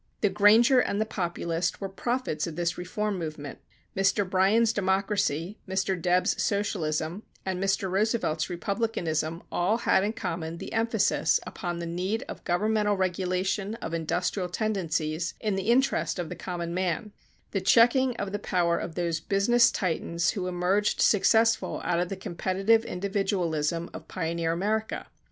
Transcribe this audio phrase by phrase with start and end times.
[0.21, 3.59] The Granger and the Populist were prophets of this reform movement.
[3.95, 4.27] Mr.
[4.27, 5.95] Bryan's Democracy, Mr.
[5.95, 7.87] Debs' Socialism, and Mr.
[7.87, 13.93] Roosevelt's Republicanism all had in common the emphasis upon the need of governmental regulation of
[13.93, 17.11] industrial tendencies in the interest of the common man;
[17.51, 22.15] the checking of the power of those business Titans who emerged successful out of the
[22.17, 25.05] competitive individualism of pioneer America.